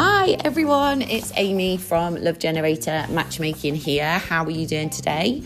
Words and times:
Hi 0.00 0.36
everyone, 0.44 1.02
it's 1.02 1.32
Amy 1.34 1.76
from 1.76 2.14
Love 2.22 2.38
Generator 2.38 3.04
Matchmaking 3.10 3.74
here. 3.74 4.20
How 4.20 4.44
are 4.44 4.50
you 4.50 4.64
doing 4.64 4.90
today? 4.90 5.42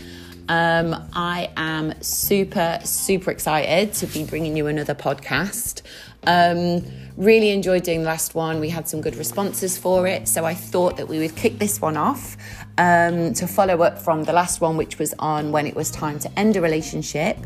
Um, 0.47 0.93
I 1.13 1.49
am 1.57 1.99
super, 2.03 2.79
super 2.83 3.31
excited 3.31 3.93
to 3.93 4.05
be 4.05 4.25
bringing 4.25 4.55
you 4.55 4.67
another 4.67 4.93
podcast. 4.93 5.81
Um, 6.27 6.85
really 7.17 7.49
enjoyed 7.49 7.81
doing 7.81 8.01
the 8.01 8.05
last 8.05 8.35
one. 8.35 8.59
We 8.59 8.69
had 8.69 8.87
some 8.87 9.01
good 9.01 9.15
responses 9.15 9.75
for 9.75 10.05
it, 10.05 10.27
so 10.27 10.45
I 10.45 10.53
thought 10.53 10.97
that 10.97 11.07
we 11.07 11.17
would 11.17 11.35
kick 11.35 11.57
this 11.57 11.81
one 11.81 11.97
off 11.97 12.37
um, 12.77 13.33
to 13.33 13.47
follow 13.47 13.81
up 13.81 13.97
from 13.97 14.23
the 14.23 14.33
last 14.33 14.61
one, 14.61 14.77
which 14.77 14.99
was 14.99 15.15
on 15.17 15.51
when 15.51 15.65
it 15.65 15.73
was 15.73 15.89
time 15.89 16.19
to 16.19 16.39
end 16.39 16.57
a 16.57 16.61
relationship 16.61 17.39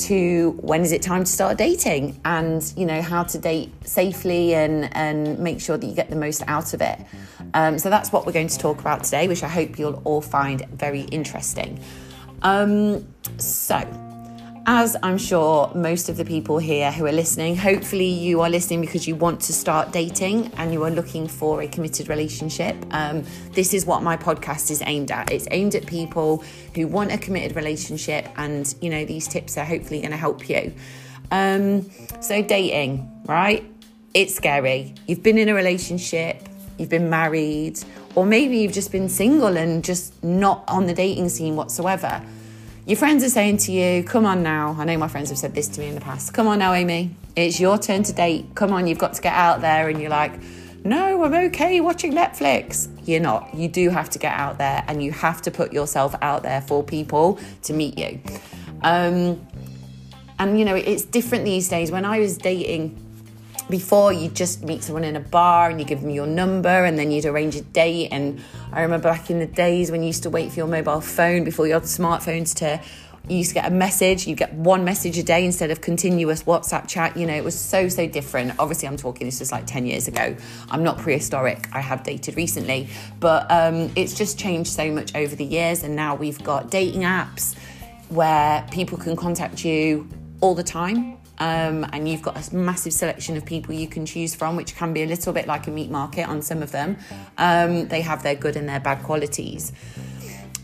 to 0.00 0.50
when 0.60 0.82
is 0.82 0.92
it 0.92 1.02
time 1.02 1.24
to 1.24 1.30
start 1.30 1.58
dating 1.58 2.20
and 2.24 2.72
you 2.76 2.86
know 2.86 3.02
how 3.02 3.22
to 3.22 3.38
date 3.38 3.72
safely 3.86 4.54
and 4.54 4.94
and 4.96 5.38
make 5.38 5.60
sure 5.60 5.76
that 5.76 5.86
you 5.86 5.94
get 5.94 6.10
the 6.10 6.16
most 6.16 6.42
out 6.46 6.74
of 6.74 6.80
it. 6.80 6.98
Um, 7.54 7.78
so 7.78 7.90
that's 7.90 8.12
what 8.12 8.26
we're 8.26 8.32
going 8.32 8.48
to 8.48 8.58
talk 8.58 8.80
about 8.80 9.02
today 9.04 9.26
which 9.26 9.42
i 9.42 9.48
hope 9.48 9.78
you'll 9.78 10.00
all 10.04 10.20
find 10.20 10.66
very 10.70 11.02
interesting. 11.02 11.80
Um, 12.42 13.06
so 13.38 14.09
as 14.72 14.96
I'm 15.02 15.18
sure 15.18 15.68
most 15.74 16.08
of 16.08 16.16
the 16.16 16.24
people 16.24 16.58
here 16.58 16.92
who 16.92 17.04
are 17.04 17.10
listening, 17.10 17.56
hopefully 17.56 18.06
you 18.06 18.40
are 18.40 18.48
listening 18.48 18.80
because 18.80 19.04
you 19.04 19.16
want 19.16 19.40
to 19.40 19.52
start 19.52 19.90
dating 19.90 20.46
and 20.58 20.72
you 20.72 20.84
are 20.84 20.92
looking 20.92 21.26
for 21.26 21.60
a 21.60 21.66
committed 21.66 22.08
relationship. 22.08 22.76
Um, 22.92 23.24
this 23.50 23.74
is 23.74 23.84
what 23.84 24.04
my 24.04 24.16
podcast 24.16 24.70
is 24.70 24.80
aimed 24.86 25.10
at. 25.10 25.32
It's 25.32 25.48
aimed 25.50 25.74
at 25.74 25.86
people 25.88 26.44
who 26.76 26.86
want 26.86 27.10
a 27.10 27.18
committed 27.18 27.56
relationship, 27.56 28.28
and 28.36 28.72
you 28.80 28.90
know, 28.90 29.04
these 29.04 29.26
tips 29.26 29.58
are 29.58 29.64
hopefully 29.64 30.02
going 30.02 30.12
to 30.12 30.16
help 30.16 30.48
you. 30.48 30.72
Um, 31.32 31.90
so, 32.20 32.40
dating, 32.40 33.10
right? 33.26 33.68
It's 34.14 34.36
scary. 34.36 34.94
You've 35.08 35.24
been 35.24 35.36
in 35.36 35.48
a 35.48 35.54
relationship, 35.54 36.48
you've 36.78 36.90
been 36.90 37.10
married, 37.10 37.80
or 38.14 38.24
maybe 38.24 38.58
you've 38.58 38.72
just 38.72 38.92
been 38.92 39.08
single 39.08 39.56
and 39.56 39.82
just 39.82 40.22
not 40.22 40.62
on 40.68 40.86
the 40.86 40.94
dating 40.94 41.30
scene 41.30 41.56
whatsoever 41.56 42.22
your 42.90 42.96
friends 42.96 43.22
are 43.22 43.28
saying 43.28 43.56
to 43.56 43.70
you, 43.70 44.02
come 44.02 44.26
on 44.26 44.42
now. 44.42 44.74
I 44.76 44.84
know 44.84 44.98
my 44.98 45.06
friends 45.06 45.28
have 45.28 45.38
said 45.38 45.54
this 45.54 45.68
to 45.68 45.80
me 45.80 45.86
in 45.86 45.94
the 45.94 46.00
past. 46.00 46.34
Come 46.34 46.48
on 46.48 46.58
now, 46.58 46.72
Amy. 46.72 47.14
It's 47.36 47.60
your 47.60 47.78
turn 47.78 48.02
to 48.02 48.12
date. 48.12 48.46
Come 48.56 48.72
on, 48.72 48.88
you've 48.88 48.98
got 48.98 49.12
to 49.12 49.22
get 49.22 49.32
out 49.32 49.60
there. 49.60 49.88
And 49.88 50.00
you're 50.00 50.10
like, 50.10 50.32
no, 50.82 51.22
I'm 51.22 51.32
okay 51.32 51.80
watching 51.80 52.12
Netflix. 52.12 52.88
You're 53.06 53.20
not. 53.20 53.54
You 53.54 53.68
do 53.68 53.90
have 53.90 54.10
to 54.10 54.18
get 54.18 54.32
out 54.32 54.58
there 54.58 54.82
and 54.88 55.00
you 55.04 55.12
have 55.12 55.40
to 55.42 55.52
put 55.52 55.72
yourself 55.72 56.16
out 56.20 56.42
there 56.42 56.62
for 56.62 56.82
people 56.82 57.38
to 57.62 57.72
meet 57.72 57.96
you. 57.96 58.20
Um, 58.82 59.46
and, 60.40 60.58
you 60.58 60.64
know, 60.64 60.74
it's 60.74 61.04
different 61.04 61.44
these 61.44 61.68
days. 61.68 61.92
When 61.92 62.04
I 62.04 62.18
was 62.18 62.38
dating, 62.38 63.00
before 63.68 64.12
you 64.12 64.28
just 64.28 64.62
meet 64.62 64.82
someone 64.82 65.04
in 65.04 65.16
a 65.16 65.20
bar 65.20 65.70
and 65.70 65.80
you 65.80 65.86
give 65.86 66.00
them 66.00 66.10
your 66.10 66.26
number 66.26 66.84
and 66.84 66.98
then 66.98 67.10
you'd 67.10 67.26
arrange 67.26 67.56
a 67.56 67.62
date. 67.62 68.08
And 68.10 68.40
i 68.72 68.82
remember 68.82 69.08
back 69.08 69.30
in 69.30 69.38
the 69.38 69.46
days 69.46 69.90
when 69.90 70.02
you 70.02 70.08
used 70.08 70.22
to 70.22 70.30
wait 70.30 70.50
for 70.50 70.56
your 70.56 70.66
mobile 70.66 71.00
phone 71.00 71.44
before 71.44 71.66
you 71.66 71.74
had 71.74 71.82
smartphones 71.84 72.54
to 72.56 72.80
you 73.28 73.36
used 73.36 73.50
to 73.50 73.54
get 73.54 73.66
a 73.66 73.70
message. 73.70 74.26
You 74.26 74.34
get 74.34 74.52
one 74.54 74.84
message 74.84 75.18
a 75.18 75.22
day 75.22 75.44
instead 75.44 75.70
of 75.70 75.80
continuous 75.80 76.44
whatsapp 76.44 76.88
chat. 76.88 77.16
You 77.16 77.26
know 77.26 77.34
it 77.34 77.44
was 77.44 77.58
so 77.58 77.88
so 77.88 78.08
different. 78.08 78.52
Obviously 78.58 78.88
i'm 78.88 78.96
talking 78.96 79.26
this 79.26 79.40
was 79.40 79.52
like 79.52 79.66
10 79.66 79.86
years 79.86 80.08
ago. 80.08 80.36
I'm 80.70 80.82
not 80.82 80.98
prehistoric. 80.98 81.68
I 81.72 81.80
have 81.80 82.02
dated 82.02 82.36
recently. 82.36 82.88
But 83.20 83.50
um, 83.50 83.90
it's 83.94 84.14
just 84.14 84.38
changed 84.38 84.70
so 84.70 84.90
much 84.90 85.14
over 85.14 85.36
the 85.36 85.44
years. 85.44 85.84
And 85.84 85.94
now 85.94 86.14
we've 86.14 86.42
got 86.42 86.70
dating 86.70 87.02
apps 87.02 87.56
where 88.08 88.66
people 88.72 88.98
can 88.98 89.14
contact 89.16 89.64
you 89.64 90.08
all 90.40 90.54
the 90.54 90.64
time 90.64 91.19
um, 91.40 91.86
and 91.92 92.06
you've 92.06 92.22
got 92.22 92.36
a 92.36 92.54
massive 92.54 92.92
selection 92.92 93.36
of 93.36 93.44
people 93.44 93.74
you 93.74 93.88
can 93.88 94.04
choose 94.04 94.34
from, 94.34 94.56
which 94.56 94.76
can 94.76 94.92
be 94.92 95.02
a 95.02 95.06
little 95.06 95.32
bit 95.32 95.46
like 95.46 95.66
a 95.66 95.70
meat 95.70 95.90
market 95.90 96.28
on 96.28 96.42
some 96.42 96.62
of 96.62 96.70
them. 96.70 96.98
Um, 97.38 97.88
they 97.88 98.02
have 98.02 98.22
their 98.22 98.34
good 98.34 98.56
and 98.56 98.68
their 98.68 98.78
bad 98.78 99.02
qualities. 99.02 99.72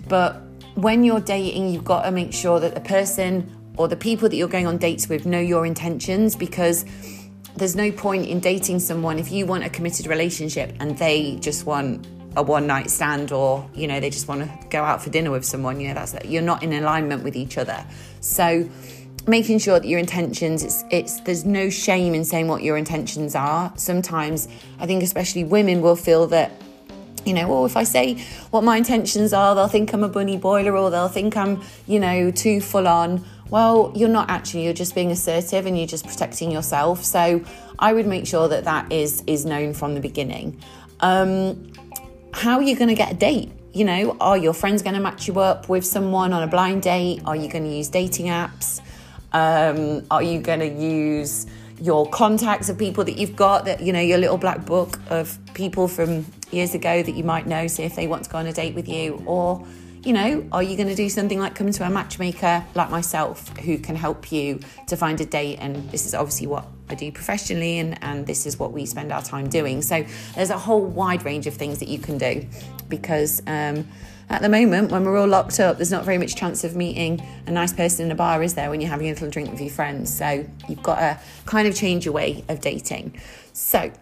But 0.06 0.42
when 0.74 1.02
you're 1.02 1.20
dating, 1.20 1.70
you've 1.70 1.84
got 1.84 2.02
to 2.02 2.10
make 2.10 2.34
sure 2.34 2.60
that 2.60 2.74
the 2.74 2.82
person 2.82 3.50
or 3.78 3.88
the 3.88 3.96
people 3.96 4.28
that 4.28 4.36
you're 4.36 4.48
going 4.48 4.66
on 4.66 4.76
dates 4.76 5.08
with 5.08 5.24
know 5.24 5.40
your 5.40 5.64
intentions 5.64 6.36
because 6.36 6.84
there's 7.56 7.74
no 7.74 7.90
point 7.90 8.26
in 8.26 8.38
dating 8.38 8.78
someone 8.78 9.18
if 9.18 9.32
you 9.32 9.46
want 9.46 9.64
a 9.64 9.70
committed 9.70 10.06
relationship 10.06 10.74
and 10.80 10.98
they 10.98 11.36
just 11.36 11.64
want 11.64 12.06
a 12.36 12.42
one 12.42 12.66
night 12.66 12.90
stand 12.90 13.32
or 13.32 13.68
you 13.74 13.86
know 13.86 13.98
they 13.98 14.10
just 14.10 14.28
want 14.28 14.42
to 14.42 14.68
go 14.68 14.82
out 14.82 15.02
for 15.02 15.08
dinner 15.10 15.30
with 15.30 15.44
someone 15.44 15.80
you 15.80 15.88
know 15.88 15.94
that's 15.94 16.14
you're 16.26 16.42
not 16.42 16.62
in 16.62 16.72
alignment 16.74 17.22
with 17.22 17.34
each 17.34 17.56
other 17.56 17.84
so 18.20 18.68
making 19.26 19.58
sure 19.58 19.80
that 19.80 19.88
your 19.88 19.98
intentions 19.98 20.62
it's 20.62 20.84
it's 20.90 21.20
there's 21.20 21.44
no 21.44 21.68
shame 21.68 22.14
in 22.14 22.24
saying 22.24 22.46
what 22.46 22.62
your 22.62 22.76
intentions 22.76 23.34
are 23.34 23.72
sometimes 23.76 24.46
i 24.78 24.86
think 24.86 25.02
especially 25.02 25.42
women 25.42 25.82
will 25.82 25.96
feel 25.96 26.26
that 26.26 26.52
you 27.26 27.34
know, 27.34 27.52
oh, 27.52 27.66
if 27.66 27.76
I 27.76 27.82
say 27.82 28.24
what 28.50 28.62
my 28.62 28.76
intentions 28.76 29.32
are, 29.32 29.54
they'll 29.54 29.66
think 29.66 29.92
I'm 29.92 30.04
a 30.04 30.08
bunny 30.08 30.38
boiler 30.38 30.76
or 30.76 30.90
they'll 30.90 31.08
think 31.08 31.36
I'm, 31.36 31.60
you 31.86 31.98
know, 31.98 32.30
too 32.30 32.60
full 32.60 32.86
on. 32.86 33.24
Well, 33.50 33.92
you're 33.96 34.08
not 34.08 34.30
actually, 34.30 34.64
you're 34.64 34.72
just 34.72 34.94
being 34.94 35.10
assertive 35.10 35.66
and 35.66 35.76
you're 35.76 35.88
just 35.88 36.06
protecting 36.06 36.52
yourself. 36.52 37.04
So 37.04 37.44
I 37.78 37.92
would 37.92 38.06
make 38.06 38.26
sure 38.26 38.48
that 38.48 38.64
that 38.64 38.92
is 38.92 39.22
is 39.26 39.44
known 39.44 39.74
from 39.74 39.94
the 39.94 40.00
beginning. 40.00 40.60
Um, 41.00 41.72
how 42.32 42.56
are 42.56 42.62
you 42.62 42.76
going 42.76 42.88
to 42.88 42.94
get 42.94 43.12
a 43.12 43.14
date? 43.14 43.50
You 43.72 43.84
know, 43.84 44.16
are 44.20 44.38
your 44.38 44.54
friends 44.54 44.82
going 44.82 44.94
to 44.94 45.00
match 45.00 45.26
you 45.26 45.40
up 45.40 45.68
with 45.68 45.84
someone 45.84 46.32
on 46.32 46.42
a 46.42 46.46
blind 46.46 46.82
date? 46.82 47.22
Are 47.26 47.36
you 47.36 47.48
going 47.50 47.64
to 47.64 47.70
use 47.70 47.88
dating 47.88 48.26
apps? 48.26 48.80
Um, 49.36 50.06
are 50.10 50.22
you 50.22 50.40
going 50.40 50.60
to 50.60 50.66
use 50.66 51.46
your 51.78 52.08
contacts 52.08 52.70
of 52.70 52.78
people 52.78 53.04
that 53.04 53.18
you've 53.18 53.36
got 53.36 53.66
that 53.66 53.82
you 53.82 53.92
know 53.92 54.00
your 54.00 54.16
little 54.16 54.38
black 54.38 54.64
book 54.64 54.98
of 55.10 55.38
people 55.52 55.88
from 55.88 56.24
years 56.50 56.74
ago 56.74 57.02
that 57.02 57.14
you 57.14 57.22
might 57.22 57.46
know 57.46 57.66
see 57.66 57.82
if 57.82 57.94
they 57.96 58.06
want 58.06 58.24
to 58.24 58.30
go 58.30 58.38
on 58.38 58.46
a 58.46 58.52
date 58.54 58.74
with 58.74 58.88
you? 58.88 59.22
Or 59.26 59.62
you 60.02 60.14
know 60.14 60.48
are 60.52 60.62
you 60.62 60.74
going 60.74 60.88
to 60.88 60.94
do 60.94 61.10
something 61.10 61.38
like 61.38 61.54
come 61.54 61.70
to 61.70 61.86
a 61.86 61.90
matchmaker 61.90 62.64
like 62.74 62.88
myself 62.88 63.54
who 63.58 63.76
can 63.76 63.94
help 63.94 64.32
you 64.32 64.58
to 64.86 64.96
find 64.96 65.20
a 65.20 65.26
date? 65.26 65.58
And 65.60 65.86
this 65.90 66.06
is 66.06 66.14
obviously 66.14 66.46
what 66.46 66.64
I 66.88 66.94
do 66.94 67.12
professionally 67.12 67.78
and, 67.78 68.02
and 68.02 68.26
this 68.26 68.46
is 68.46 68.58
what 68.58 68.72
we 68.72 68.86
spend 68.86 69.12
our 69.12 69.20
time 69.20 69.50
doing. 69.50 69.82
So 69.82 70.06
there's 70.34 70.48
a 70.48 70.56
whole 70.56 70.82
wide 70.82 71.26
range 71.26 71.46
of 71.46 71.52
things 71.52 71.78
that 71.80 71.88
you 71.88 71.98
can 71.98 72.16
do 72.16 72.46
because 72.88 73.42
um, 73.46 73.86
at 74.28 74.42
the 74.42 74.48
moment, 74.48 74.90
when 74.90 75.04
we're 75.04 75.18
all 75.18 75.28
locked 75.28 75.60
up, 75.60 75.76
there's 75.76 75.92
not 75.92 76.04
very 76.04 76.18
much 76.18 76.34
chance 76.34 76.64
of 76.64 76.74
meeting 76.74 77.24
a 77.46 77.50
nice 77.50 77.72
person 77.72 78.06
in 78.06 78.12
a 78.12 78.14
bar, 78.14 78.42
is 78.42 78.54
there, 78.54 78.70
when 78.70 78.80
you're 78.80 78.90
having 78.90 79.06
a 79.06 79.12
little 79.12 79.30
drink 79.30 79.50
with 79.50 79.60
your 79.60 79.70
friends? 79.70 80.12
So 80.12 80.44
you've 80.68 80.82
got 80.82 80.98
to 80.98 81.20
kind 81.44 81.68
of 81.68 81.74
change 81.74 82.04
your 82.04 82.14
way 82.14 82.44
of 82.48 82.60
dating. 82.60 83.20
So, 83.52 83.92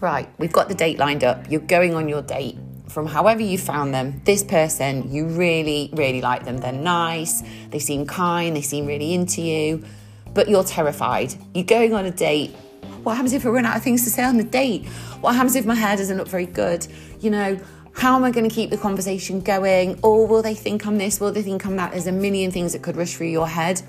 right, 0.00 0.28
we've 0.38 0.52
got 0.52 0.68
the 0.68 0.74
date 0.74 0.98
lined 0.98 1.24
up. 1.24 1.50
You're 1.50 1.60
going 1.60 1.94
on 1.94 2.08
your 2.08 2.22
date 2.22 2.56
from 2.88 3.06
however 3.06 3.42
you 3.42 3.58
found 3.58 3.92
them. 3.92 4.20
This 4.24 4.44
person, 4.44 5.12
you 5.12 5.26
really, 5.26 5.90
really 5.94 6.20
like 6.20 6.44
them. 6.44 6.58
They're 6.58 6.72
nice, 6.72 7.42
they 7.70 7.80
seem 7.80 8.06
kind, 8.06 8.54
they 8.54 8.62
seem 8.62 8.86
really 8.86 9.14
into 9.14 9.42
you, 9.42 9.84
but 10.32 10.48
you're 10.48 10.62
terrified. 10.62 11.34
You're 11.54 11.64
going 11.64 11.92
on 11.92 12.04
a 12.04 12.12
date. 12.12 12.52
What 13.02 13.16
happens 13.16 13.32
if 13.32 13.44
I 13.44 13.48
run 13.48 13.66
out 13.66 13.76
of 13.76 13.82
things 13.82 14.04
to 14.04 14.10
say 14.10 14.22
on 14.22 14.36
the 14.36 14.44
date? 14.44 14.86
What 15.20 15.34
happens 15.34 15.56
if 15.56 15.66
my 15.66 15.74
hair 15.74 15.96
doesn't 15.96 16.16
look 16.16 16.28
very 16.28 16.46
good? 16.46 16.86
You 17.20 17.30
know, 17.30 17.58
how 17.94 18.16
am 18.16 18.24
I 18.24 18.30
going 18.30 18.48
to 18.48 18.54
keep 18.54 18.70
the 18.70 18.76
conversation 18.76 19.40
going? 19.40 19.98
Or 20.02 20.26
will 20.26 20.42
they 20.42 20.54
think 20.54 20.86
I'm 20.86 20.98
this? 20.98 21.20
Will 21.20 21.32
they 21.32 21.42
think 21.42 21.64
I'm 21.64 21.76
that? 21.76 21.92
There's 21.92 22.06
a 22.06 22.12
million 22.12 22.50
things 22.50 22.72
that 22.72 22.82
could 22.82 22.96
rush 22.96 23.14
through 23.14 23.28
your 23.28 23.46
head. 23.46 23.80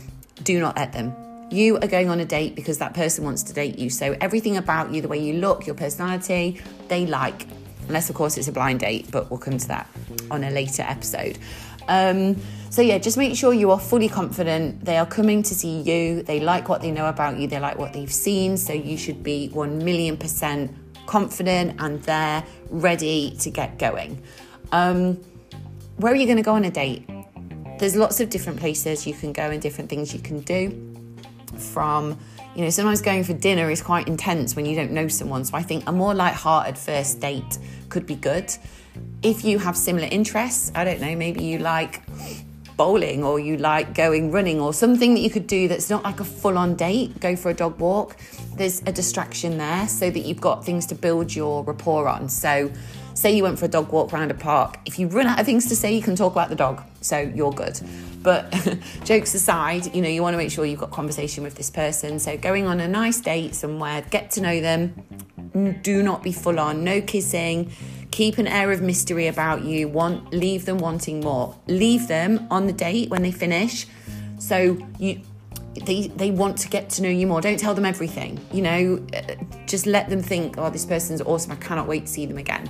Do 0.44 0.60
not 0.60 0.76
let 0.78 0.94
them. 0.94 1.14
You 1.50 1.78
are 1.78 1.88
going 1.88 2.10
on 2.10 2.20
a 2.20 2.26
date 2.26 2.56
because 2.56 2.78
that 2.78 2.94
person 2.94 3.24
wants 3.24 3.44
to 3.44 3.54
date 3.54 3.78
you. 3.80 3.90
So 3.90 4.16
everything 4.22 4.58
about 4.58 4.92
you, 4.94 5.02
the 5.02 5.08
way 5.08 5.18
you 5.18 5.34
look, 5.34 5.66
your 5.66 5.76
personality, 5.76 6.62
they 6.88 7.06
like. 7.06 7.48
Unless, 7.88 8.10
of 8.10 8.16
course, 8.16 8.38
it's 8.38 8.48
a 8.48 8.52
blind 8.52 8.80
date, 8.80 9.10
but 9.12 9.30
we'll 9.30 9.40
come 9.40 9.58
to 9.58 9.68
that 9.70 9.88
on 10.32 10.44
a 10.44 10.50
later 10.50 10.84
episode. 10.84 11.38
Um, 11.88 12.38
so, 12.70 12.82
yeah, 12.82 12.98
just 12.98 13.18
make 13.18 13.36
sure 13.36 13.54
you 13.54 13.72
are 13.72 13.80
fully 13.80 14.10
confident. 14.10 14.84
They 14.84 14.98
are 14.98 15.06
coming 15.06 15.44
to 15.44 15.54
see 15.56 15.82
you. 15.82 16.24
They 16.24 16.40
like 16.40 16.68
what 16.68 16.82
they 16.82 16.92
know 16.92 17.08
about 17.08 17.38
you. 17.38 17.48
They 17.48 17.60
like 17.60 17.78
what 17.78 17.94
they've 17.94 18.12
seen. 18.12 18.58
So, 18.58 18.74
you 18.74 18.98
should 18.98 19.24
be 19.24 19.50
1 19.50 19.86
million 19.86 20.18
percent 20.18 20.76
confident 21.06 21.76
and 21.80 22.02
they're 22.04 22.44
ready 22.70 23.36
to 23.40 23.50
get 23.50 23.80
going. 23.80 24.22
Um, 24.72 25.16
where 25.98 26.12
are 26.12 26.16
you 26.16 26.26
going 26.26 26.38
to 26.38 26.44
go 26.44 26.54
on 26.54 26.66
a 26.66 26.72
date? 26.72 27.08
There's 27.80 27.96
lots 27.96 28.20
of 28.20 28.30
different 28.30 28.60
places 28.60 29.06
you 29.06 29.14
can 29.14 29.34
go 29.34 29.50
and 29.50 29.62
different 29.62 29.90
things 29.90 30.14
you 30.14 30.20
can 30.20 30.40
do. 30.42 30.92
From, 31.58 32.18
you 32.56 32.64
know, 32.64 32.70
sometimes 32.70 33.02
going 33.02 33.24
for 33.24 33.34
dinner 33.34 33.70
is 33.70 33.82
quite 33.82 34.08
intense 34.08 34.56
when 34.56 34.66
you 34.66 34.76
don't 34.76 34.92
know 34.92 35.08
someone. 35.08 35.46
So 35.46 35.56
I 35.56 35.62
think 35.62 35.88
a 35.88 35.92
more 35.92 36.14
light-hearted 36.14 36.78
first 36.78 37.20
date 37.22 37.60
could 37.90 38.06
be 38.06 38.16
good. 38.16 38.52
If 39.24 39.46
you 39.46 39.60
have 39.60 39.78
similar 39.78 40.08
interests, 40.12 40.72
I 40.76 40.84
don't 40.84 41.00
know, 41.02 41.16
maybe 41.16 41.44
you 41.44 41.60
like 41.60 42.04
bowling 42.78 43.24
or 43.24 43.40
you 43.40 43.58
like 43.58 43.94
going 43.94 44.32
running 44.32 44.60
or 44.60 44.74
something 44.74 45.14
that 45.14 45.22
you 45.22 45.30
could 45.30 45.48
do 45.48 45.68
that's 45.68 45.90
not 45.90 46.04
like 46.04 46.20
a 46.20 46.26
full 46.26 46.58
on 46.58 46.76
date, 46.76 47.20
go 47.20 47.36
for 47.36 47.50
a 47.50 47.54
dog 47.54 47.80
walk, 47.80 48.18
there's 48.58 48.82
a 48.86 48.92
distraction 48.92 49.58
there 49.58 49.88
so 49.88 50.10
that 50.10 50.20
you've 50.20 50.42
got 50.42 50.66
things 50.66 50.86
to 50.88 50.96
build 50.96 51.36
your 51.36 51.64
rapport 51.64 52.08
on. 52.08 52.30
So, 52.30 52.72
say 53.14 53.36
you 53.36 53.44
went 53.44 53.58
for 53.58 53.66
a 53.66 53.70
dog 53.70 53.92
walk 53.92 54.14
around 54.14 54.32
a 54.32 54.34
park, 54.34 54.80
if 54.86 55.00
you 55.00 55.08
run 55.08 55.26
out 55.26 55.40
of 55.40 55.46
things 55.46 55.68
to 55.68 55.76
say, 55.76 55.94
you 55.94 56.02
can 56.02 56.16
talk 56.16 56.34
about 56.34 56.50
the 56.50 56.56
dog, 56.56 56.84
so 57.02 57.20
you're 57.20 57.52
good. 57.52 57.80
But 58.22 58.54
jokes 59.04 59.34
aside, 59.34 59.94
you 59.96 60.02
know, 60.02 60.10
you 60.10 60.22
want 60.22 60.34
to 60.34 60.38
make 60.38 60.52
sure 60.52 60.66
you've 60.66 60.80
got 60.80 60.92
conversation 60.92 61.44
with 61.44 61.56
this 61.56 61.70
person. 61.70 62.20
So, 62.20 62.38
going 62.38 62.68
on 62.68 62.80
a 62.80 62.88
nice 62.88 63.20
date 63.20 63.56
somewhere, 63.56 64.04
get 64.10 64.32
to 64.32 64.42
know 64.42 64.62
them, 64.62 65.80
do 65.82 66.04
not 66.04 66.24
be 66.24 66.32
full 66.32 66.60
on, 66.60 66.84
no 66.84 67.02
kissing. 67.02 67.72
Keep 68.12 68.38
an 68.38 68.48
air 68.48 68.72
of 68.72 68.82
mystery 68.82 69.28
about 69.28 69.64
you. 69.64 69.90
Want 69.90 70.34
leave 70.34 70.66
them 70.66 70.78
wanting 70.78 71.20
more. 71.20 71.56
Leave 71.68 72.08
them 72.08 72.48
on 72.50 72.66
the 72.66 72.74
date 72.74 73.10
when 73.10 73.24
they 73.24 73.32
finish. 73.32 73.88
So 74.40 74.78
you 74.98 75.22
they 75.84 76.08
they 76.08 76.32
want 76.32 76.58
to 76.60 76.70
get 76.70 76.90
to 76.92 77.02
know 77.02 77.10
you 77.10 77.28
more. 77.28 77.42
Don't 77.42 77.60
tell 77.60 77.74
them 77.74 77.86
everything. 77.86 78.40
You 78.52 78.62
know, 78.62 79.08
uh, 79.14 79.36
just 79.66 79.86
let 79.86 80.10
them 80.10 80.22
think, 80.22 80.58
"Oh, 80.58 80.70
this 80.70 80.86
person's 80.86 81.22
awesome. 81.22 81.52
I 81.52 81.56
cannot 81.56 81.88
wait 81.88 82.06
to 82.06 82.12
see 82.12 82.26
them 82.26 82.38
again." 82.38 82.70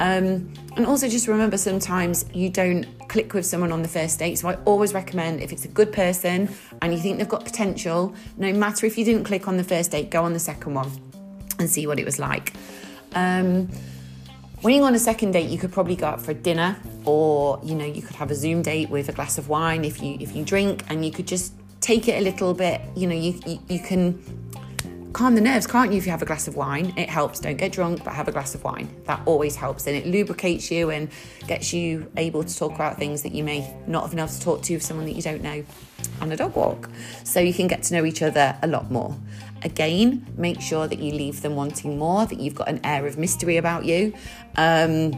Um, 0.00 0.50
and 0.76 0.86
also 0.86 1.08
just 1.08 1.28
remember 1.28 1.58
sometimes 1.58 2.24
you 2.32 2.48
don't 2.48 2.86
click 3.08 3.34
with 3.34 3.44
someone 3.44 3.70
on 3.70 3.82
the 3.82 3.88
first 3.88 4.18
date. 4.18 4.38
So 4.38 4.48
I 4.48 4.54
always 4.64 4.94
recommend 4.94 5.42
if 5.42 5.52
it's 5.52 5.66
a 5.66 5.68
good 5.68 5.92
person 5.92 6.48
and 6.80 6.92
you 6.94 6.98
think 6.98 7.18
they've 7.18 7.28
got 7.28 7.44
potential, 7.44 8.14
no 8.38 8.50
matter 8.54 8.86
if 8.86 8.96
you 8.96 9.04
didn't 9.04 9.24
click 9.24 9.46
on 9.46 9.58
the 9.58 9.64
first 9.64 9.90
date, 9.90 10.10
go 10.10 10.24
on 10.24 10.32
the 10.32 10.38
second 10.38 10.72
one 10.72 10.90
and 11.58 11.68
see 11.68 11.86
what 11.86 11.98
it 11.98 12.06
was 12.06 12.18
like. 12.18 12.54
Um, 13.12 13.68
when 14.62 14.74
you're 14.74 14.86
on 14.86 14.94
a 14.94 14.98
second 14.98 15.32
date, 15.32 15.50
you 15.50 15.58
could 15.58 15.72
probably 15.72 15.96
go 15.96 16.06
out 16.06 16.20
for 16.20 16.32
dinner, 16.34 16.76
or 17.04 17.60
you 17.62 17.74
know, 17.74 17.84
you 17.84 18.02
could 18.02 18.16
have 18.16 18.30
a 18.30 18.34
Zoom 18.34 18.62
date 18.62 18.90
with 18.90 19.08
a 19.08 19.12
glass 19.12 19.38
of 19.38 19.48
wine 19.48 19.84
if 19.84 20.02
you 20.02 20.16
if 20.20 20.34
you 20.34 20.44
drink, 20.44 20.84
and 20.88 21.04
you 21.04 21.10
could 21.10 21.26
just 21.26 21.54
take 21.80 22.08
it 22.08 22.18
a 22.18 22.20
little 22.20 22.54
bit. 22.54 22.80
You 22.94 23.06
know, 23.06 23.14
you 23.14 23.40
you, 23.46 23.58
you 23.68 23.80
can 23.80 24.22
calm 25.12 25.34
the 25.34 25.40
nerves, 25.40 25.66
can't 25.66 25.90
you, 25.92 25.98
if 25.98 26.06
you 26.06 26.10
have 26.10 26.22
a 26.22 26.26
glass 26.26 26.46
of 26.48 26.56
wine? 26.56 26.92
It 26.96 27.08
helps. 27.08 27.40
Don't 27.40 27.56
get 27.56 27.72
drunk, 27.72 28.04
but 28.04 28.14
have 28.14 28.28
a 28.28 28.32
glass 28.32 28.54
of 28.54 28.62
wine. 28.62 28.88
That 29.06 29.20
always 29.26 29.56
helps. 29.56 29.86
And 29.86 29.96
it 29.96 30.06
lubricates 30.06 30.70
you 30.70 30.90
and 30.90 31.08
gets 31.46 31.72
you 31.72 32.10
able 32.16 32.44
to 32.44 32.56
talk 32.56 32.74
about 32.74 32.96
things 32.96 33.22
that 33.22 33.32
you 33.32 33.42
may 33.42 33.74
not 33.86 34.02
have 34.02 34.10
been 34.10 34.20
able 34.20 34.28
to 34.28 34.40
talk 34.40 34.62
to 34.62 34.80
someone 34.80 35.06
that 35.06 35.12
you 35.12 35.22
don't 35.22 35.42
know 35.42 35.64
on 36.20 36.30
a 36.32 36.36
dog 36.36 36.54
walk. 36.54 36.88
So 37.24 37.40
you 37.40 37.52
can 37.52 37.66
get 37.66 37.82
to 37.84 37.94
know 37.94 38.04
each 38.04 38.22
other 38.22 38.56
a 38.62 38.66
lot 38.66 38.90
more. 38.90 39.16
Again, 39.62 40.26
make 40.36 40.60
sure 40.60 40.86
that 40.86 40.98
you 41.00 41.12
leave 41.12 41.42
them 41.42 41.54
wanting 41.54 41.98
more, 41.98 42.24
that 42.24 42.38
you've 42.38 42.54
got 42.54 42.68
an 42.68 42.80
air 42.84 43.06
of 43.06 43.18
mystery 43.18 43.56
about 43.56 43.84
you. 43.84 44.14
Um, 44.56 45.10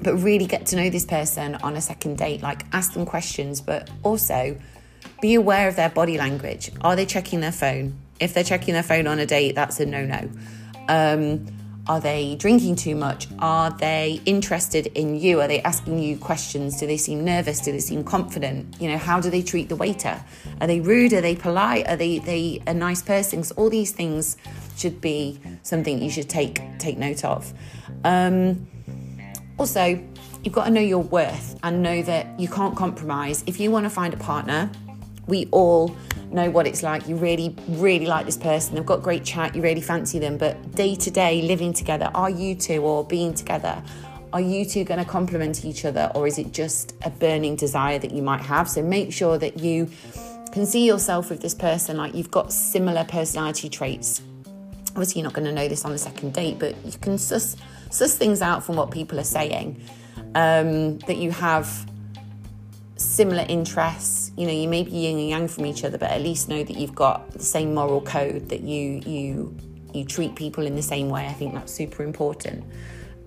but 0.00 0.14
really 0.16 0.46
get 0.46 0.64
to 0.66 0.76
know 0.76 0.90
this 0.90 1.04
person 1.04 1.56
on 1.56 1.76
a 1.76 1.80
second 1.80 2.18
date. 2.18 2.40
Like, 2.40 2.64
ask 2.72 2.92
them 2.92 3.04
questions, 3.04 3.60
but 3.60 3.90
also 4.02 4.56
be 5.20 5.34
aware 5.34 5.68
of 5.68 5.76
their 5.76 5.90
body 5.90 6.18
language. 6.18 6.70
Are 6.80 6.96
they 6.96 7.06
checking 7.06 7.40
their 7.40 7.52
phone? 7.52 7.98
If 8.20 8.34
they're 8.34 8.44
checking 8.44 8.74
their 8.74 8.82
phone 8.82 9.06
on 9.06 9.18
a 9.18 9.26
date, 9.26 9.54
that's 9.54 9.80
a 9.80 9.86
no 9.86 10.04
no. 10.04 10.30
Um, 10.88 11.46
are 11.88 12.00
they 12.00 12.36
drinking 12.36 12.76
too 12.76 12.94
much? 12.94 13.28
Are 13.38 13.70
they 13.70 14.20
interested 14.26 14.88
in 14.88 15.18
you? 15.18 15.40
Are 15.40 15.48
they 15.48 15.62
asking 15.62 15.98
you 16.00 16.18
questions? 16.18 16.78
Do 16.78 16.86
they 16.86 16.98
seem 16.98 17.24
nervous? 17.24 17.60
Do 17.60 17.72
they 17.72 17.78
seem 17.78 18.04
confident? 18.04 18.76
You 18.78 18.90
know, 18.90 18.98
how 18.98 19.20
do 19.20 19.30
they 19.30 19.40
treat 19.40 19.70
the 19.70 19.76
waiter? 19.76 20.22
Are 20.60 20.66
they 20.66 20.80
rude? 20.80 21.14
Are 21.14 21.22
they 21.22 21.34
polite? 21.34 21.88
Are 21.88 21.96
they 21.96 22.18
they 22.18 22.62
a 22.66 22.74
nice 22.74 23.00
person? 23.00 23.42
So 23.42 23.54
all 23.56 23.70
these 23.70 23.92
things 23.92 24.36
should 24.76 25.00
be 25.00 25.40
something 25.62 26.02
you 26.02 26.10
should 26.10 26.28
take 26.28 26.60
take 26.78 26.98
note 26.98 27.24
of. 27.24 27.54
Um, 28.04 28.68
also, 29.58 29.98
you've 30.44 30.54
got 30.54 30.66
to 30.66 30.70
know 30.70 30.82
your 30.82 31.02
worth 31.02 31.58
and 31.62 31.82
know 31.82 32.02
that 32.02 32.38
you 32.38 32.48
can't 32.48 32.76
compromise. 32.76 33.42
If 33.46 33.58
you 33.58 33.70
want 33.70 33.84
to 33.84 33.90
find 33.90 34.12
a 34.12 34.18
partner, 34.18 34.70
we 35.28 35.46
all 35.52 35.94
know 36.32 36.50
what 36.50 36.66
it's 36.66 36.82
like. 36.82 37.06
You 37.06 37.16
really, 37.16 37.54
really 37.68 38.06
like 38.06 38.26
this 38.26 38.36
person. 38.36 38.74
They've 38.74 38.84
got 38.84 39.02
great 39.02 39.24
chat. 39.24 39.54
You 39.54 39.62
really 39.62 39.80
fancy 39.80 40.18
them. 40.18 40.36
But 40.36 40.74
day 40.74 40.94
to 40.96 41.10
day, 41.10 41.42
living 41.42 41.72
together, 41.72 42.10
are 42.14 42.30
you 42.30 42.54
two 42.54 42.82
or 42.82 43.04
being 43.04 43.34
together? 43.34 43.82
Are 44.32 44.40
you 44.40 44.64
two 44.66 44.84
going 44.84 45.02
to 45.02 45.08
complement 45.08 45.64
each 45.64 45.86
other, 45.86 46.10
or 46.14 46.26
is 46.26 46.38
it 46.38 46.52
just 46.52 46.94
a 47.02 47.10
burning 47.10 47.56
desire 47.56 47.98
that 47.98 48.10
you 48.10 48.22
might 48.22 48.42
have? 48.42 48.68
So 48.68 48.82
make 48.82 49.10
sure 49.12 49.38
that 49.38 49.58
you 49.58 49.88
can 50.52 50.66
see 50.66 50.86
yourself 50.86 51.30
with 51.30 51.40
this 51.40 51.54
person 51.54 51.96
like 51.96 52.14
you've 52.14 52.30
got 52.30 52.52
similar 52.52 53.04
personality 53.04 53.70
traits. 53.70 54.20
Obviously, 54.90 55.20
you're 55.20 55.28
not 55.28 55.34
going 55.34 55.46
to 55.46 55.52
know 55.52 55.68
this 55.68 55.84
on 55.84 55.92
the 55.92 55.98
second 55.98 56.34
date, 56.34 56.58
but 56.58 56.74
you 56.84 56.92
can 57.00 57.16
suss, 57.16 57.56
suss 57.90 58.16
things 58.16 58.42
out 58.42 58.62
from 58.62 58.76
what 58.76 58.90
people 58.90 59.18
are 59.18 59.24
saying. 59.24 59.80
Um, 60.34 60.98
that 61.00 61.16
you 61.16 61.30
have 61.30 61.88
similar 62.96 63.46
interests. 63.48 64.27
You 64.38 64.46
know, 64.46 64.52
you 64.52 64.68
may 64.68 64.84
be 64.84 64.92
yin 64.92 65.18
and 65.18 65.28
yang 65.28 65.48
from 65.48 65.66
each 65.66 65.82
other, 65.82 65.98
but 65.98 66.10
at 66.12 66.20
least 66.20 66.48
know 66.48 66.62
that 66.62 66.76
you've 66.76 66.94
got 66.94 67.32
the 67.32 67.42
same 67.42 67.74
moral 67.74 68.00
code 68.00 68.48
that 68.50 68.60
you 68.60 69.02
you 69.04 69.56
you 69.92 70.04
treat 70.04 70.36
people 70.36 70.64
in 70.64 70.76
the 70.76 70.82
same 70.82 71.08
way. 71.08 71.26
I 71.26 71.32
think 71.32 71.54
that's 71.54 71.72
super 71.72 72.04
important. 72.04 72.64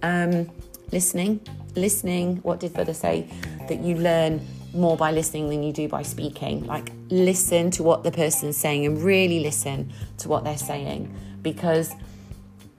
Um, 0.03 0.49
listening, 0.93 1.41
listening. 1.75 2.37
What 2.37 2.61
did 2.61 2.73
Buddha 2.73 2.93
say? 2.93 3.27
That 3.67 3.81
you 3.81 3.95
learn 3.95 4.39
more 4.73 4.95
by 4.95 5.11
listening 5.11 5.49
than 5.49 5.63
you 5.63 5.73
do 5.73 5.89
by 5.89 6.01
speaking. 6.01 6.65
Like 6.65 6.93
listen 7.09 7.71
to 7.71 7.83
what 7.83 8.03
the 8.03 8.11
person's 8.11 8.55
saying 8.55 8.85
and 8.85 9.03
really 9.03 9.41
listen 9.41 9.91
to 10.19 10.29
what 10.29 10.45
they're 10.45 10.57
saying 10.57 11.13
because 11.41 11.91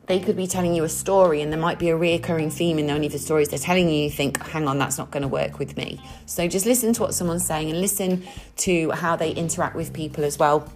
they 0.06 0.18
could 0.18 0.36
be 0.36 0.46
telling 0.46 0.74
you 0.74 0.84
a 0.84 0.88
story 0.88 1.42
and 1.42 1.52
there 1.52 1.60
might 1.60 1.78
be 1.78 1.90
a 1.90 1.96
reoccurring 1.96 2.52
theme 2.52 2.78
in 2.78 2.90
any 2.90 3.06
of 3.06 3.12
the 3.12 3.18
stories 3.18 3.48
they're 3.48 3.58
telling 3.58 3.88
you 3.88 4.04
you 4.04 4.10
think 4.10 4.40
hang 4.48 4.66
on 4.66 4.78
that's 4.78 4.98
not 4.98 5.10
going 5.10 5.22
to 5.22 5.28
work 5.28 5.58
with 5.58 5.76
me. 5.76 6.00
So 6.26 6.48
just 6.48 6.66
listen 6.66 6.92
to 6.94 7.02
what 7.02 7.14
someone's 7.14 7.44
saying 7.44 7.70
and 7.70 7.80
listen 7.80 8.24
to 8.58 8.90
how 8.90 9.16
they 9.16 9.32
interact 9.32 9.76
with 9.76 9.92
people 9.92 10.24
as 10.24 10.38
well 10.38 10.70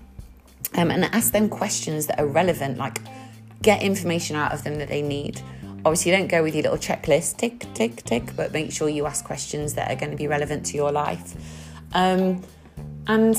um, 0.75 0.91
and 0.91 1.05
ask 1.07 1.33
them 1.33 1.49
questions 1.49 2.07
that 2.07 2.21
are 2.21 2.27
relevant 2.27 2.79
like 2.79 2.99
get 3.63 3.83
information 3.83 4.37
out 4.37 4.53
of 4.53 4.63
them 4.63 4.79
that 4.79 4.89
they 4.89 5.03
need. 5.03 5.41
Obviously 5.85 6.13
don't 6.13 6.29
go 6.29 6.43
with 6.43 6.55
your 6.55 6.63
little 6.63 6.79
checklist 6.79 7.37
tick 7.37 7.67
tick 7.75 7.97
tick 8.05 8.37
but 8.37 8.53
make 8.53 8.71
sure 8.71 8.89
you 8.89 9.07
ask 9.07 9.25
questions 9.25 9.75
that 9.75 9.91
are 9.91 9.97
going 9.97 10.11
to 10.11 10.17
be 10.17 10.29
relevant 10.29 10.65
to 10.67 10.77
your 10.77 10.93
life. 10.93 11.35
Um, 11.93 12.43
and 13.09 13.37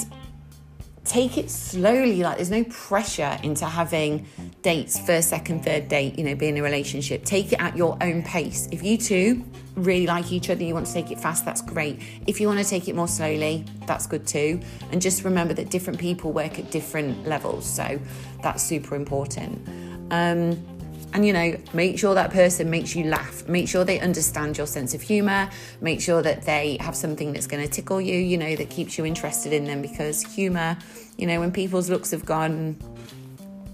take 1.07 1.37
it 1.37 1.49
slowly. 1.49 2.21
Like 2.23 2.37
there's 2.37 2.51
no 2.51 2.63
pressure 2.65 3.37
into 3.43 3.65
having 3.65 4.27
dates, 4.61 4.99
first, 4.99 5.29
second, 5.29 5.63
third 5.63 5.87
date, 5.87 6.17
you 6.17 6.23
know, 6.23 6.35
being 6.35 6.55
in 6.55 6.61
a 6.61 6.63
relationship. 6.63 7.23
Take 7.23 7.53
it 7.53 7.61
at 7.61 7.75
your 7.75 7.97
own 8.01 8.23
pace. 8.23 8.67
If 8.71 8.83
you 8.83 8.97
two 8.97 9.43
really 9.75 10.07
like 10.07 10.31
each 10.31 10.49
other, 10.49 10.63
you 10.63 10.73
want 10.73 10.87
to 10.87 10.93
take 10.93 11.11
it 11.11 11.19
fast, 11.19 11.45
that's 11.45 11.61
great. 11.61 12.01
If 12.25 12.41
you 12.41 12.47
want 12.47 12.59
to 12.59 12.65
take 12.65 12.87
it 12.87 12.95
more 12.95 13.07
slowly, 13.07 13.65
that's 13.85 14.07
good 14.07 14.25
too. 14.27 14.59
And 14.91 15.01
just 15.01 15.23
remember 15.23 15.53
that 15.53 15.69
different 15.69 15.99
people 15.99 16.31
work 16.31 16.59
at 16.59 16.71
different 16.71 17.27
levels. 17.27 17.65
So 17.65 17.99
that's 18.41 18.63
super 18.63 18.95
important. 18.95 19.67
Um, 20.11 20.76
and 21.13 21.25
you 21.25 21.33
know 21.33 21.57
make 21.73 21.97
sure 21.97 22.13
that 22.15 22.31
person 22.31 22.69
makes 22.69 22.95
you 22.95 23.05
laugh. 23.05 23.47
Make 23.47 23.67
sure 23.67 23.83
they 23.83 23.99
understand 23.99 24.57
your 24.57 24.67
sense 24.67 24.93
of 24.93 25.01
humor. 25.01 25.49
Make 25.81 26.01
sure 26.01 26.21
that 26.21 26.43
they 26.43 26.77
have 26.79 26.95
something 26.95 27.33
that's 27.33 27.47
going 27.47 27.63
to 27.63 27.69
tickle 27.69 28.01
you 28.01 28.15
you 28.15 28.37
know 28.37 28.55
that 28.55 28.69
keeps 28.69 28.97
you 28.97 29.05
interested 29.05 29.53
in 29.53 29.65
them. 29.65 29.81
Because 29.81 30.23
humor 30.23 30.77
you 31.17 31.27
know 31.27 31.39
when 31.39 31.51
people's 31.51 31.89
looks 31.89 32.11
have 32.11 32.25
gone 32.25 32.77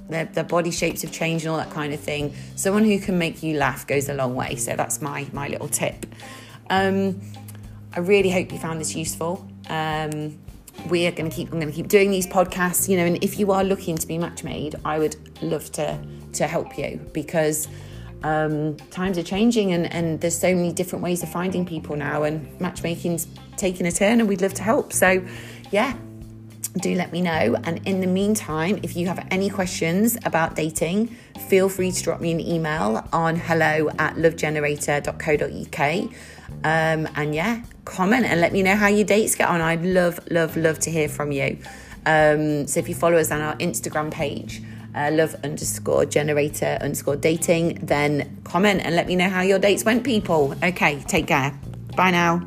their, 0.10 0.26
their 0.26 0.44
body 0.44 0.72
shapes 0.72 1.02
have 1.02 1.12
changed 1.12 1.46
and 1.46 1.52
all 1.52 1.58
that 1.58 1.72
kind 1.72 1.94
of 1.94 2.00
thing 2.00 2.34
someone 2.56 2.84
who 2.84 3.00
can 3.00 3.18
make 3.18 3.42
you 3.42 3.58
laugh 3.58 3.88
goes 3.88 4.10
a 4.10 4.14
long 4.14 4.36
way. 4.36 4.56
So 4.56 4.76
that's 4.76 5.02
my 5.02 5.28
my 5.34 5.48
little 5.48 5.68
tip. 5.70 6.06
Um, 6.70 7.22
i 7.96 8.00
really 8.00 8.32
hope 8.32 8.52
you 8.52 8.58
found 8.58 8.80
this 8.80 8.96
useful. 8.96 9.48
Um, 9.70 10.40
we 10.90 11.08
are 11.08 11.12
going 11.12 11.30
to 11.30 11.36
keep 11.36 11.52
i'm 11.52 11.60
going 11.60 11.72
to 11.72 11.76
keep 11.76 11.88
doing 11.88 12.12
these 12.12 12.28
podcasts 12.28 12.90
you 12.90 12.98
know 12.98 13.06
and 13.06 13.24
if 13.24 13.40
you 13.40 13.52
are 13.52 13.64
looking 13.64 13.96
to 13.96 14.08
be 14.08 14.18
match 14.18 14.44
made 14.44 14.76
i 14.84 15.00
would 15.00 15.16
love 15.42 15.72
to 15.72 15.98
to 16.34 16.48
help 16.48 16.78
you 16.78 17.00
because 17.14 17.68
um, 18.24 18.78
times 18.90 19.18
are 19.18 19.24
changing 19.24 19.74
and, 19.74 19.92
and 19.92 20.22
there's 20.22 20.38
so 20.38 20.56
many 20.56 20.72
different 20.72 21.04
ways 21.04 21.24
of 21.24 21.30
finding 21.30 21.66
people 21.66 21.96
now 21.96 22.24
and 22.24 22.48
matchmaking's 22.60 23.28
taking 23.58 23.86
a 23.86 23.92
turn 23.92 24.20
and 24.20 24.30
we'd 24.30 24.42
love 24.42 24.54
to 24.56 24.64
help. 24.64 24.94
So 24.94 25.26
yeah 25.72 25.96
do 26.80 26.96
let 26.96 27.12
me 27.12 27.22
know. 27.22 27.56
And 27.66 27.86
in 27.88 28.02
the 28.02 28.08
meantime 28.08 28.80
if 28.82 28.96
you 28.96 29.08
have 29.08 29.28
any 29.30 29.50
questions 29.50 30.18
about 30.26 30.56
dating 30.56 31.16
feel 31.48 31.70
free 31.70 31.92
to 31.92 32.04
drop 32.04 32.20
me 32.22 32.32
an 32.32 32.40
email 32.40 33.08
on 33.14 33.36
hello 33.36 33.90
at 34.00 34.16
lovegenerator.co.uk 34.16 36.10
um, 36.64 37.10
and 37.16 37.36
yeah 37.36 37.64
comment 37.86 38.26
and 38.26 38.40
let 38.40 38.54
me 38.54 38.64
know 38.64 38.76
how 38.76 38.88
your 38.88 39.06
dates 39.06 39.36
get 39.36 39.50
on. 39.50 39.62
I'd 39.62 39.84
love 39.84 40.20
love 40.32 40.56
love 40.56 40.80
to 40.80 40.90
hear 40.92 41.10
from 41.10 41.32
you. 41.32 41.58
Um, 42.06 42.68
so 42.68 42.80
if 42.80 42.90
you 42.90 42.96
follow 42.96 43.18
us 43.18 43.32
on 43.32 43.42
our 43.42 43.56
instagram 43.58 44.12
page 44.12 44.62
uh, 44.96 45.10
love 45.12 45.36
underscore 45.44 46.06
generator 46.06 46.78
underscore 46.82 47.16
dating, 47.16 47.76
then 47.86 48.42
comment 48.44 48.82
and 48.84 48.96
let 48.96 49.08
me 49.08 49.16
know 49.16 49.30
how 49.30 49.42
your 49.42 49.60
dates 49.60 49.84
went, 49.84 50.04
people. 50.04 50.56
Okay, 50.64 51.00
take 51.08 51.28
care. 51.28 51.58
Bye 51.96 52.12
now. 52.12 52.42